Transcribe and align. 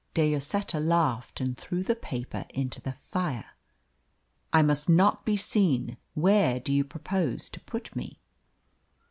De 0.15 0.31
Lloseta 0.33 0.79
laughed 0.79 1.39
and 1.39 1.55
threw 1.59 1.83
the 1.83 1.95
paper 1.95 2.45
into 2.49 2.81
the 2.81 2.93
fire. 2.93 3.51
"I 4.51 4.63
must 4.63 4.89
not 4.89 5.25
be 5.25 5.37
seen. 5.37 5.95
Where 6.15 6.59
do 6.59 6.73
you 6.73 6.83
propose 6.83 7.49
to 7.51 7.59
put 7.59 7.95
me?" 7.95 8.19